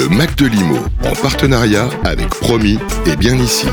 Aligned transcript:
Le 0.00 0.08
Mac 0.16 0.34
de 0.38 0.46
Limo, 0.46 0.80
en 1.04 1.12
partenariat 1.12 1.84
avec 2.08 2.30
Promis 2.40 2.78
et 3.04 3.16
bien 3.20 3.34
ici. 3.34 3.68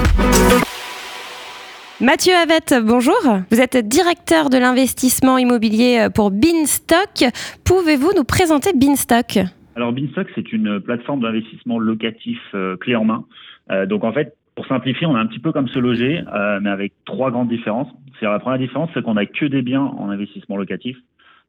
Mathieu 2.01 2.33
Avette, 2.35 2.75
bonjour. 2.85 3.15
Vous 3.49 3.61
êtes 3.61 3.77
directeur 3.87 4.49
de 4.49 4.57
l'investissement 4.57 5.37
immobilier 5.37 6.07
pour 6.13 6.31
Beanstock. 6.31 7.31
Pouvez-vous 7.63 8.11
nous 8.17 8.25
présenter 8.25 8.73
Beanstock? 8.75 9.39
Alors 9.77 9.93
Beanstock, 9.93 10.27
c'est 10.35 10.51
une 10.51 10.81
plateforme 10.81 11.21
d'investissement 11.21 11.79
locatif 11.79 12.39
euh, 12.55 12.75
clé 12.75 12.97
en 12.97 13.05
main. 13.05 13.23
Euh, 13.71 13.85
donc 13.85 14.03
en 14.03 14.11
fait, 14.11 14.35
pour 14.55 14.67
simplifier, 14.67 15.07
on 15.07 15.15
est 15.15 15.21
un 15.21 15.27
petit 15.27 15.39
peu 15.39 15.53
comme 15.53 15.69
se 15.69 15.79
loger, 15.79 16.25
euh, 16.35 16.59
mais 16.61 16.71
avec 16.71 16.91
trois 17.05 17.31
grandes 17.31 17.47
différences. 17.47 17.87
C'est 18.19 18.25
la 18.25 18.39
première 18.39 18.59
différence, 18.59 18.89
c'est 18.93 19.01
qu'on 19.01 19.13
n'a 19.13 19.25
que 19.25 19.45
des 19.45 19.61
biens 19.61 19.93
en 19.97 20.09
investissement 20.09 20.57
locatif. 20.57 20.97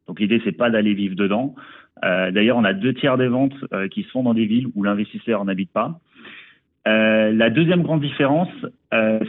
Donc 0.09 0.21
l'idée, 0.21 0.41
c'est 0.45 0.53
pas 0.53 0.71
d'aller 0.71 0.95
vivre 0.95 1.15
dedans. 1.15 1.55
Euh, 2.05 2.31
D'ailleurs, 2.31 2.57
on 2.57 2.65
a 2.65 2.73
deux 2.73 2.95
tiers 2.95 3.19
des 3.19 3.29
ventes 3.29 3.55
euh, 3.73 3.89
qui 3.89 4.03
se 4.03 4.11
font 4.11 4.23
dans 4.23 4.35
des 4.35 4.47
villes 4.47 4.69
où 4.75 4.83
l'investisseur 4.83 5.45
n'habite 5.45 5.71
pas. 5.71 6.01
Euh, 6.87 7.33
la 7.33 7.51
deuxième 7.51 7.83
grande 7.83 8.01
différence, 8.01 8.49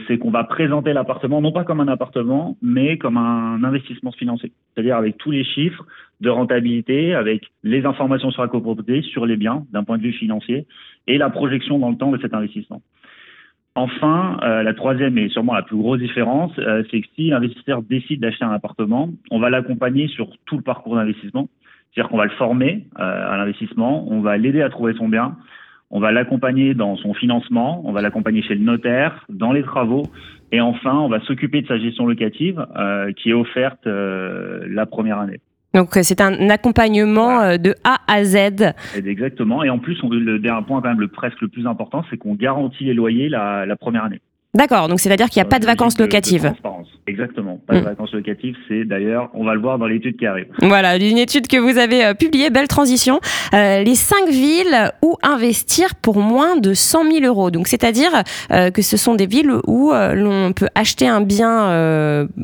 c'est 0.08 0.16
qu'on 0.16 0.30
va 0.30 0.44
présenter 0.44 0.94
l'appartement 0.94 1.42
non 1.42 1.52
pas 1.52 1.64
comme 1.64 1.80
un 1.80 1.88
appartement, 1.88 2.56
mais 2.62 2.96
comme 2.96 3.18
un 3.18 3.62
investissement 3.62 4.12
financier. 4.12 4.52
C'est-à-dire 4.72 4.96
avec 4.96 5.18
tous 5.18 5.30
les 5.30 5.44
chiffres 5.44 5.84
de 6.22 6.30
rentabilité, 6.30 7.14
avec 7.14 7.44
les 7.62 7.84
informations 7.84 8.30
sur 8.30 8.40
la 8.40 8.48
copropriété, 8.48 9.06
sur 9.06 9.26
les 9.26 9.36
biens 9.36 9.66
d'un 9.72 9.84
point 9.84 9.98
de 9.98 10.02
vue 10.02 10.14
financier 10.14 10.66
et 11.06 11.18
la 11.18 11.28
projection 11.28 11.78
dans 11.78 11.90
le 11.90 11.96
temps 11.96 12.10
de 12.10 12.18
cet 12.22 12.32
investissement. 12.32 12.80
Enfin, 13.76 14.38
euh, 14.42 14.62
la 14.64 14.74
troisième 14.74 15.16
et 15.16 15.28
sûrement 15.28 15.54
la 15.54 15.62
plus 15.62 15.76
grosse 15.76 16.00
différence, 16.00 16.52
euh, 16.58 16.82
c'est 16.90 17.00
que 17.00 17.06
si 17.14 17.28
l'investisseur 17.28 17.82
décide 17.82 18.20
d'acheter 18.20 18.44
un 18.44 18.50
appartement, 18.50 19.10
on 19.30 19.38
va 19.38 19.48
l'accompagner 19.48 20.08
sur 20.08 20.28
tout 20.44 20.56
le 20.56 20.62
parcours 20.62 20.96
d'investissement. 20.96 21.48
C'est-à-dire 21.92 22.10
qu'on 22.10 22.18
va 22.18 22.24
le 22.24 22.30
former 22.32 22.86
euh, 22.98 23.32
à 23.32 23.36
l'investissement, 23.36 24.06
on 24.10 24.20
va 24.20 24.36
l'aider 24.38 24.60
à 24.60 24.70
trouver 24.70 24.94
son 24.94 25.08
bien, 25.08 25.36
on 25.90 26.00
va 26.00 26.10
l'accompagner 26.10 26.74
dans 26.74 26.96
son 26.96 27.14
financement, 27.14 27.82
on 27.84 27.92
va 27.92 28.00
l'accompagner 28.00 28.42
chez 28.42 28.54
le 28.54 28.64
notaire, 28.64 29.24
dans 29.28 29.52
les 29.52 29.62
travaux, 29.62 30.02
et 30.50 30.60
enfin, 30.60 30.98
on 30.98 31.08
va 31.08 31.20
s'occuper 31.20 31.62
de 31.62 31.68
sa 31.68 31.78
gestion 31.78 32.06
locative 32.06 32.64
qui 33.16 33.30
est 33.30 33.34
offerte 33.34 33.86
la 33.86 34.86
première 34.86 35.18
année. 35.18 35.40
Donc 35.74 35.96
euh, 35.96 36.00
c'est 36.02 36.20
un 36.20 36.50
accompagnement 36.50 37.40
euh, 37.40 37.56
de 37.56 37.74
A 37.84 37.98
à 38.06 38.24
Z. 38.24 38.72
Exactement. 39.04 39.62
Et 39.62 39.70
en 39.70 39.78
plus, 39.78 39.96
on, 40.02 40.08
le 40.10 40.38
dernier 40.38 40.64
point 40.66 40.80
quand 40.82 40.88
même 40.88 41.00
le 41.00 41.08
presque 41.08 41.40
le 41.40 41.48
plus 41.48 41.66
important, 41.66 42.04
c'est 42.10 42.16
qu'on 42.16 42.34
garantit 42.34 42.84
les 42.84 42.94
loyers 42.94 43.28
la, 43.28 43.66
la 43.66 43.76
première 43.76 44.04
année. 44.04 44.20
D'accord, 44.52 44.88
donc 44.88 44.98
c'est-à-dire 44.98 45.28
qu'il 45.30 45.40
n'y 45.40 45.46
a 45.46 45.48
pas 45.48 45.60
de 45.60 45.66
vacances 45.66 45.94
de- 45.94 46.02
locatives. 46.02 46.52
Exactement. 47.10 47.60
Pas 47.66 47.74
de 47.74 47.80
Mm. 47.80 47.84
vacances 47.84 48.12
locatives, 48.14 48.56
c'est 48.68 48.84
d'ailleurs, 48.84 49.30
on 49.34 49.44
va 49.44 49.54
le 49.54 49.60
voir 49.60 49.78
dans 49.78 49.86
l'étude 49.86 50.16
qui 50.16 50.26
arrive. 50.26 50.46
Voilà, 50.62 50.96
une 50.96 51.18
étude 51.18 51.46
que 51.48 51.56
vous 51.56 51.76
avez 51.78 52.04
euh, 52.04 52.14
publiée, 52.14 52.50
belle 52.50 52.68
transition. 52.68 53.20
Euh, 53.52 53.82
les 53.82 53.96
cinq 53.96 54.28
villes 54.28 54.92
où 55.02 55.16
investir 55.22 55.94
pour 55.96 56.18
moins 56.20 56.56
de 56.56 56.72
100 56.72 57.10
000 57.10 57.24
euros. 57.26 57.50
Donc, 57.50 57.66
c'est-à-dire 57.66 58.10
euh, 58.52 58.70
que 58.70 58.82
ce 58.82 58.96
sont 58.96 59.14
des 59.16 59.26
villes 59.26 59.50
où 59.66 59.92
l'on 59.92 60.52
peut 60.52 60.68
acheter 60.74 61.08
un 61.08 61.20
bien, 61.20 61.50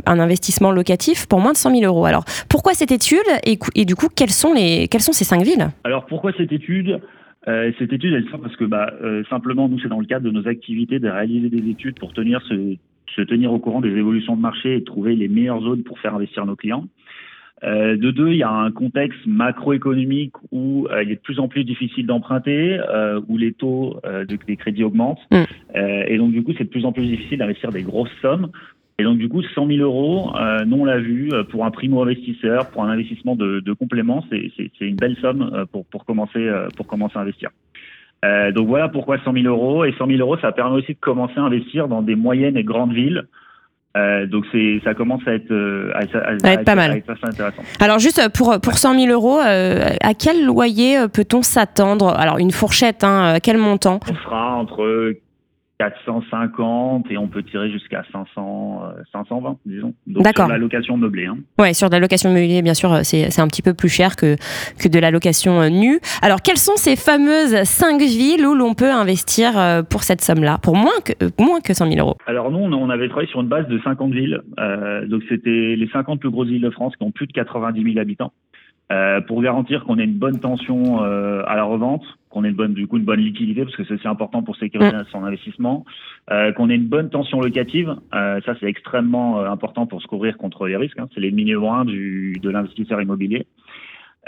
un 0.06 0.18
investissement 0.18 0.72
locatif 0.72 1.26
pour 1.26 1.40
moins 1.40 1.52
de 1.52 1.56
100 1.56 1.70
000 1.80 1.84
euros. 1.84 2.04
Alors, 2.06 2.24
pourquoi 2.48 2.74
cette 2.74 2.90
étude 2.92 3.18
et, 3.44 3.84
du 3.84 3.94
coup, 3.94 4.08
quelles 4.14 4.30
sont, 4.30 4.52
les, 4.52 4.88
quelles 4.88 5.00
sont 5.02 5.12
ces 5.12 5.24
cinq 5.24 5.42
villes? 5.42 5.68
Alors 5.84 6.06
pourquoi 6.06 6.32
cette 6.36 6.52
étude? 6.52 7.00
Euh, 7.48 7.70
Cette 7.78 7.92
étude, 7.92 8.12
elle 8.12 8.28
sort 8.28 8.40
parce 8.40 8.56
que 8.56 8.64
bah, 8.64 8.90
euh, 9.04 9.22
simplement, 9.30 9.68
nous, 9.68 9.78
c'est 9.78 9.88
dans 9.88 10.00
le 10.00 10.06
cadre 10.06 10.24
de 10.24 10.32
nos 10.32 10.48
activités 10.48 10.98
de 10.98 11.08
réaliser 11.08 11.48
des 11.48 11.70
études 11.70 11.96
pour 11.96 12.12
tenir 12.12 12.42
se, 12.42 12.74
se 13.14 13.22
tenir 13.22 13.52
au 13.52 13.58
courant 13.58 13.80
des 13.80 13.90
évolutions 13.96 14.36
de 14.36 14.40
marché 14.40 14.76
et 14.76 14.84
trouver 14.84 15.14
les 15.16 15.28
meilleures 15.28 15.60
zones 15.60 15.82
pour 15.82 15.98
faire 15.98 16.14
investir 16.14 16.46
nos 16.46 16.56
clients. 16.56 16.86
Euh, 17.64 17.96
de 17.96 18.10
deux, 18.10 18.32
il 18.32 18.36
y 18.36 18.42
a 18.42 18.50
un 18.50 18.70
contexte 18.70 19.24
macroéconomique 19.26 20.34
où 20.52 20.86
euh, 20.90 21.02
il 21.02 21.10
est 21.10 21.14
de 21.14 21.20
plus 21.20 21.40
en 21.40 21.48
plus 21.48 21.64
difficile 21.64 22.06
d'emprunter, 22.06 22.78
euh, 22.78 23.20
où 23.28 23.38
les 23.38 23.52
taux 23.52 23.98
de- 24.04 24.38
des 24.46 24.56
crédits 24.56 24.84
augmentent, 24.84 25.20
Mm. 25.30 25.44
Et 26.08 26.18
donc 26.18 26.32
du 26.32 26.42
coup 26.42 26.52
c'est 26.56 26.64
de 26.64 26.68
plus 26.68 26.84
en 26.84 26.92
plus 26.92 27.06
difficile 27.06 27.38
d'investir 27.38 27.70
des 27.70 27.82
grosses 27.82 28.10
sommes. 28.22 28.50
Et 28.98 29.04
donc 29.04 29.18
du 29.18 29.28
coup 29.28 29.42
100 29.42 29.66
000 29.66 29.80
euros, 29.82 30.32
nous 30.66 30.76
on 30.76 30.84
l'a 30.86 30.98
vu, 30.98 31.30
pour 31.50 31.66
un 31.66 31.70
primo-investisseur, 31.70 32.70
pour 32.70 32.82
un 32.84 32.88
investissement 32.88 33.36
de, 33.36 33.60
de 33.60 33.72
complément, 33.74 34.24
c'est 34.30 34.80
une 34.80 34.96
belle 34.96 35.16
somme 35.16 35.66
pour, 35.70 35.84
pour, 35.86 36.06
commencer, 36.06 36.50
pour 36.76 36.86
commencer 36.86 37.18
à 37.18 37.22
investir. 37.22 37.50
Euh, 38.26 38.50
donc 38.52 38.66
voilà 38.66 38.88
pourquoi 38.88 39.18
100 39.24 39.32
000 39.32 39.44
euros. 39.46 39.84
Et 39.84 39.94
100 39.98 40.06
000 40.06 40.18
euros, 40.20 40.36
ça 40.38 40.50
permet 40.52 40.76
aussi 40.76 40.94
de 40.94 40.98
commencer 41.00 41.34
à 41.36 41.42
investir 41.42 41.86
dans 41.86 42.02
des 42.02 42.16
moyennes 42.16 42.56
et 42.56 42.64
grandes 42.64 42.92
villes. 42.92 43.24
Euh, 43.96 44.26
donc 44.26 44.44
c'est 44.52 44.80
ça 44.84 44.92
commence 44.92 45.22
à 45.26 45.32
être, 45.32 45.50
euh, 45.50 45.90
à, 45.94 46.02
être- 46.02 46.16
à- 46.16 46.48
À 46.48 46.52
être 46.54 46.64
pas 46.64 46.74
mal. 46.74 46.90
être 46.98 47.10
intéressant. 47.22 47.62
Alors, 47.80 47.98
juste 47.98 48.20
pour, 48.36 48.60
pour 48.60 48.76
100 48.76 48.98
000 48.98 49.10
euros, 49.12 49.38
euh, 49.40 49.88
à 50.02 50.12
quel 50.12 50.44
loyer 50.44 50.98
euh, 50.98 51.08
peut-on 51.08 51.40
s'attendre? 51.42 52.08
Alors, 52.18 52.36
une 52.38 52.50
fourchette, 52.50 53.04
hein, 53.04 53.36
quel 53.42 53.56
montant? 53.56 54.00
On 54.10 54.14
sera 54.16 54.54
entre 54.56 55.14
450 55.78 57.10
et 57.10 57.18
on 57.18 57.28
peut 57.28 57.42
tirer 57.42 57.70
jusqu'à 57.70 58.04
500, 58.12 58.82
euh, 58.82 59.02
520, 59.12 59.58
disons. 59.66 59.94
Donc 60.06 60.22
D'accord. 60.22 60.46
sur 60.46 60.52
la 60.52 60.58
location 60.58 60.96
meublée. 60.96 61.26
Hein. 61.26 61.38
Ouais, 61.58 61.74
sur 61.74 61.88
de 61.88 61.94
la 61.94 62.00
location 62.00 62.30
immobilière, 62.30 62.62
bien 62.62 62.74
sûr, 62.74 62.92
euh, 62.92 63.00
c'est 63.02 63.30
c'est 63.30 63.42
un 63.42 63.48
petit 63.48 63.62
peu 63.62 63.74
plus 63.74 63.88
cher 63.88 64.16
que, 64.16 64.36
que 64.78 64.88
de 64.88 64.98
la 64.98 65.10
location 65.10 65.60
euh, 65.60 65.68
nue. 65.68 66.00
Alors, 66.22 66.42
quelles 66.42 66.56
sont 66.56 66.76
ces 66.76 66.96
fameuses 66.96 67.62
cinq 67.64 68.00
villes 68.00 68.46
où 68.46 68.54
l'on 68.54 68.74
peut 68.74 68.90
investir 68.90 69.58
euh, 69.58 69.82
pour 69.82 70.02
cette 70.02 70.20
somme-là, 70.20 70.58
pour 70.62 70.76
moins 70.76 71.00
que, 71.04 71.12
euh, 71.22 71.30
moins 71.38 71.60
que 71.60 71.74
100 71.74 71.90
000 71.90 72.00
euros 72.00 72.16
Alors 72.26 72.50
nous, 72.50 72.58
on, 72.58 72.72
on 72.72 72.90
avait 72.90 73.08
travaillé 73.08 73.28
sur 73.28 73.40
une 73.40 73.48
base 73.48 73.66
de 73.68 73.78
50 73.80 74.12
villes. 74.12 74.42
Euh, 74.58 75.06
donc 75.06 75.22
c'était 75.28 75.76
les 75.76 75.88
50 75.92 76.20
plus 76.20 76.30
grosses 76.30 76.48
villes 76.48 76.62
de 76.62 76.70
France 76.70 76.94
qui 76.96 77.02
ont 77.04 77.10
plus 77.10 77.26
de 77.26 77.32
90 77.32 77.82
000 77.82 77.98
habitants. 77.98 78.32
Euh, 78.92 79.20
pour 79.20 79.42
garantir 79.42 79.82
qu'on 79.84 79.98
ait 79.98 80.04
une 80.04 80.18
bonne 80.18 80.38
tension 80.38 81.02
euh, 81.02 81.42
à 81.46 81.56
la 81.56 81.64
revente, 81.64 82.04
qu'on 82.30 82.44
ait 82.44 82.50
une 82.50 82.54
bonne, 82.54 82.72
du 82.72 82.86
coup, 82.86 82.98
une 82.98 83.04
bonne 83.04 83.18
liquidité, 83.18 83.64
parce 83.64 83.74
que 83.74 83.82
c'est 83.84 83.94
aussi 83.94 84.06
important 84.06 84.44
pour 84.44 84.56
sécuriser 84.56 84.92
son 85.10 85.24
investissement, 85.24 85.84
euh, 86.30 86.52
qu'on 86.52 86.70
ait 86.70 86.76
une 86.76 86.86
bonne 86.86 87.10
tension 87.10 87.40
locative. 87.40 87.96
Euh, 88.14 88.40
ça, 88.46 88.54
c'est 88.60 88.66
extrêmement 88.66 89.40
euh, 89.40 89.50
important 89.50 89.86
pour 89.86 90.00
se 90.02 90.06
couvrir 90.06 90.36
contre 90.36 90.68
les 90.68 90.76
risques. 90.76 90.98
hein. 91.00 91.08
C'est 91.14 91.20
l'ennemi 91.20 91.44
numéro 91.44 91.68
un 91.70 91.84
du, 91.84 92.38
de 92.40 92.48
l'investisseur 92.48 93.02
immobilier. 93.02 93.46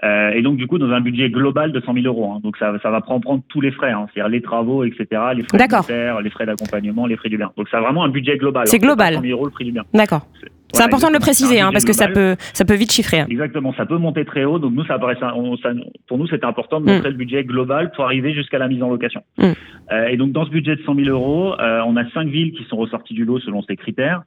Euh, 0.05 0.31
et 0.31 0.43
donc, 0.43 0.57
du 0.57 0.67
coup, 0.67 0.79
dans 0.79 0.91
un 0.91 1.01
budget 1.01 1.29
global 1.31 1.73
de 1.73 1.81
100 1.81 1.93
000 1.95 2.07
euros. 2.07 2.33
hein. 2.33 2.41
Donc, 2.43 2.57
ça, 2.57 2.73
ça 2.83 2.91
va 2.91 3.01
prendre, 3.01 3.21
prendre 3.23 3.43
tous 3.49 3.61
les 3.61 3.73
frais, 3.73 3.91
hein. 3.91 4.07
c'est-à-dire 4.13 4.29
les 4.31 4.43
travaux, 4.43 4.85
etc., 4.85 5.07
les 5.35 5.43
frais 5.43 5.59
de 5.59 6.23
les 6.23 6.31
frais 6.31 6.47
d'accompagnement, 6.47 7.07
les 7.07 7.17
frais 7.17 7.29
du 7.29 7.37
bien. 7.37 7.51
Donc, 7.57 7.67
c'est 7.71 7.79
vraiment 7.81 8.05
un 8.05 8.09
budget 8.09 8.37
global. 8.37 8.67
C'est 8.69 8.79
global. 8.79 9.15
100 9.15 9.21
000 9.23 9.33
euros 9.33 9.47
le 9.47 9.51
prix 9.51 9.65
du 9.65 9.73
bien. 9.73 9.85
D'accord. 9.93 10.27
C'est 10.41 10.49
Voilà, 10.83 10.87
important 10.89 11.09
de 11.09 11.15
le 11.15 11.19
préciser, 11.19 11.55
C'est 11.57 11.61
hein, 11.63 11.71
parce 11.73 11.87
que 11.87 11.95
ça 11.95 12.09
peut, 12.09 12.37
ça 12.53 12.67
peut 12.67 12.75
vite 12.75 12.93
chiffrer. 12.93 13.21
hein. 13.21 13.27
Exactement, 13.31 13.73
ça 13.73 13.87
peut 13.87 13.97
monter 13.97 14.27
très 14.27 14.45
haut. 14.45 14.59
Donc 14.59 14.75
nous, 14.75 14.85
ça 14.85 14.95
apparaît, 14.95 15.17
ça- 15.19 15.35
on- 15.35 15.57
ça- 15.57 15.71
pour 16.07 16.19
nous, 16.19 16.27
c'était 16.29 16.45
important 16.45 16.79
de 16.83 16.85
montrer 16.87 17.09
le 17.11 17.17
budget 17.17 17.43
global 17.43 17.91
pour 17.93 18.05
arriver 18.05 18.35
jusqu'à 18.35 18.59
la 18.59 18.69
mise 18.69 18.83
en 18.83 18.91
location. 18.91 19.23
Mm. 19.39 19.45
Euh, 19.93 20.07
et 20.09 20.19
donc 20.19 20.33
dans 20.33 20.45
ce 20.45 20.51
budget 20.51 20.77
de 20.77 20.83
100 20.83 20.95
000 20.95 21.09
euros, 21.09 21.55
euh, 21.59 21.81
on 21.87 21.97
a 21.97 22.09
cinq 22.11 22.29
villes 22.29 22.53
qui 22.53 22.65
sont 22.65 22.77
ressorties 22.77 23.15
du 23.15 23.25
lot 23.25 23.41
selon 23.41 23.63
ces 23.63 23.77
critères. 23.77 24.25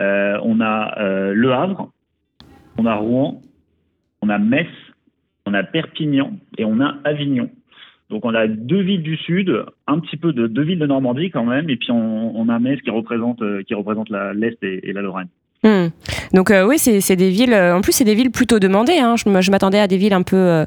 Euh, 0.00 0.36
on 0.42 0.60
a 0.60 0.98
euh, 0.98 1.32
Le 1.32 1.52
Havre, 1.52 1.90
on 2.76 2.86
a 2.86 2.94
Rouen, 2.96 3.40
on 4.20 4.28
a 4.30 4.38
Metz, 4.38 4.66
on 5.54 5.58
a 5.58 5.62
Perpignan 5.62 6.32
et 6.58 6.64
on 6.64 6.80
a 6.80 6.96
Avignon. 7.04 7.48
Donc 8.10 8.24
on 8.24 8.34
a 8.34 8.46
deux 8.46 8.82
villes 8.82 9.02
du 9.02 9.16
sud, 9.16 9.64
un 9.86 9.98
petit 9.98 10.16
peu 10.16 10.32
de 10.32 10.46
deux 10.46 10.62
villes 10.62 10.78
de 10.78 10.86
Normandie 10.86 11.30
quand 11.30 11.44
même, 11.44 11.70
et 11.70 11.76
puis 11.76 11.90
on, 11.90 12.48
a 12.48 12.58
Metz 12.58 12.80
qui 12.82 12.90
représente 12.90 13.40
euh, 13.42 13.62
qui 13.62 13.74
représente 13.74 14.10
l'est 14.10 14.58
et, 14.62 14.92
la 14.92 15.00
Lorraine. 15.00 15.28
Hmm. 15.62 15.88
Donc 16.34 16.50
euh, 16.50 16.66
oui, 16.66 16.76
c'est 16.78 17.16
des 17.16 17.30
villes. 17.30 17.54
euh, 17.54 17.74
en 17.74 17.80
plus, 17.80 17.92
c'est 17.92 18.04
des 18.04 18.14
villes 18.14 18.30
plutôt 18.30 18.58
demandées. 18.58 18.98
hein. 18.98 19.14
Je, 19.16 19.50
m'attendais 19.50 19.78
à 19.78 19.86
des 19.86 19.96
villes 19.96 20.12
un 20.12 20.22
peu, 20.22 20.66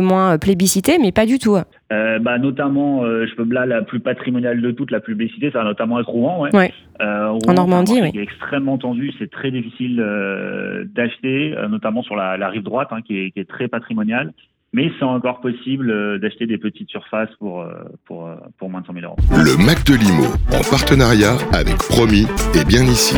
moins 0.00 0.38
plébiscitées, 0.38 0.98
mais 1.00 1.12
pas 1.12 1.26
du 1.26 1.38
tout. 1.38 1.56
Euh, 1.94 2.18
bah, 2.18 2.38
notamment, 2.38 3.04
euh, 3.04 3.26
je 3.26 3.34
peux 3.34 3.44
là 3.52 3.66
la 3.66 3.82
plus 3.82 4.00
patrimoniale 4.00 4.60
de 4.60 4.70
toutes, 4.70 4.90
la 4.90 5.00
plus 5.00 5.14
publicité, 5.14 5.50
ça 5.52 5.58
va 5.58 5.64
notamment 5.64 6.00
être 6.00 6.08
Rouen. 6.08 6.40
Ouais. 6.40 6.54
Ouais. 6.54 6.72
Euh, 7.00 7.30
Rouen, 7.30 7.40
En 7.48 7.54
Normandie, 7.54 7.92
c'est 7.92 7.94
oui. 7.94 8.00
marché 8.00 8.12
qui 8.12 8.18
est 8.18 8.22
extrêmement 8.22 8.78
tendu, 8.78 9.12
c'est 9.18 9.30
très 9.30 9.50
difficile 9.50 10.00
euh, 10.00 10.84
d'acheter, 10.94 11.54
euh, 11.56 11.68
notamment 11.68 12.02
sur 12.02 12.16
la, 12.16 12.36
la 12.36 12.48
rive 12.48 12.62
droite, 12.62 12.88
hein, 12.90 13.00
qui, 13.06 13.18
est, 13.18 13.30
qui 13.30 13.40
est 13.40 13.48
très 13.48 13.68
patrimoniale. 13.68 14.32
Mais 14.72 14.90
c'est 14.98 15.04
encore 15.04 15.40
possible 15.40 15.88
euh, 15.90 16.18
d'acheter 16.18 16.46
des 16.46 16.58
petites 16.58 16.90
surfaces 16.90 17.30
pour, 17.38 17.60
euh, 17.62 17.74
pour, 18.06 18.26
euh, 18.26 18.34
pour 18.58 18.70
moins 18.70 18.80
de 18.80 18.86
100 18.86 18.92
000 18.94 19.04
euros. 19.06 19.16
Le 19.30 19.56
Mac 19.64 19.84
de 19.84 19.94
Limo, 19.94 20.24
en 20.52 20.68
partenariat 20.68 21.36
avec 21.52 21.76
Promis 21.76 22.26
et 22.60 22.64
bien 22.64 22.82
ici. 22.82 23.14